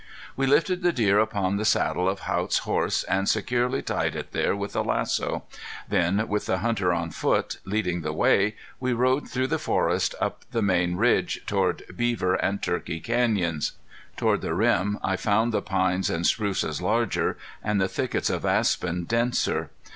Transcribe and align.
We 0.35 0.47
lifted 0.47 0.81
the 0.81 0.91
deer 0.91 1.19
upon 1.19 1.57
the 1.57 1.63
saddle 1.63 2.09
of 2.09 2.21
Haught's 2.21 2.57
horse 2.65 3.03
and 3.03 3.29
securely 3.29 3.83
tied 3.83 4.15
it 4.15 4.31
there 4.31 4.55
with 4.55 4.75
a 4.75 4.81
lasso; 4.81 5.43
then 5.87 6.27
with 6.27 6.47
the 6.47 6.57
hunter 6.57 6.91
on 6.91 7.11
foot, 7.11 7.59
leading 7.65 8.01
the 8.01 8.11
way, 8.11 8.55
we 8.79 8.93
rode 8.93 9.29
through 9.29 9.45
the 9.45 9.59
forest 9.59 10.15
up 10.19 10.41
the 10.53 10.63
main 10.63 10.95
ridge 10.95 11.41
between 11.45 11.75
Beaver 11.95 12.33
and 12.33 12.63
Turkey 12.63 12.99
Canyons. 12.99 13.73
Toward 14.17 14.41
the 14.41 14.55
rim 14.55 14.97
I 15.03 15.17
found 15.17 15.51
the 15.53 15.61
pines 15.61 16.09
and 16.09 16.25
spruces 16.25 16.81
larger, 16.81 17.37
and 17.63 17.79
the 17.79 17.87
thickets 17.87 18.31
of 18.31 18.43
aspen 18.43 19.03
denser. 19.03 19.69